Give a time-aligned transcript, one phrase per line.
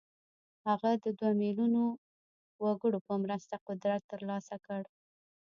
[0.67, 1.81] هغه د دوه ميليونه
[2.63, 4.81] وګړو په مرسته قدرت ترلاسه کړ.